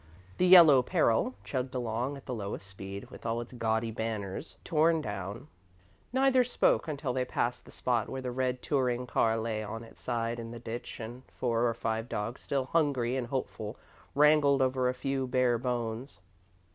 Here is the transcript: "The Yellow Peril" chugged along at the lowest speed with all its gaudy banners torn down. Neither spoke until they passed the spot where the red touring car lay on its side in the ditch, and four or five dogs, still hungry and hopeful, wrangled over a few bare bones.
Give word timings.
"The 0.39 0.47
Yellow 0.47 0.81
Peril" 0.81 1.35
chugged 1.43 1.75
along 1.75 2.17
at 2.17 2.25
the 2.25 2.33
lowest 2.33 2.65
speed 2.65 3.11
with 3.11 3.23
all 3.23 3.39
its 3.39 3.53
gaudy 3.53 3.91
banners 3.91 4.55
torn 4.63 4.99
down. 4.99 5.47
Neither 6.11 6.43
spoke 6.43 6.87
until 6.87 7.13
they 7.13 7.23
passed 7.23 7.65
the 7.65 7.71
spot 7.71 8.09
where 8.09 8.23
the 8.23 8.31
red 8.31 8.63
touring 8.63 9.05
car 9.05 9.37
lay 9.37 9.63
on 9.63 9.83
its 9.83 10.01
side 10.01 10.39
in 10.39 10.49
the 10.49 10.57
ditch, 10.57 10.99
and 10.99 11.21
four 11.37 11.67
or 11.67 11.75
five 11.75 12.09
dogs, 12.09 12.41
still 12.41 12.65
hungry 12.65 13.15
and 13.15 13.27
hopeful, 13.27 13.77
wrangled 14.15 14.63
over 14.63 14.89
a 14.89 14.95
few 14.95 15.27
bare 15.27 15.59
bones. 15.59 16.17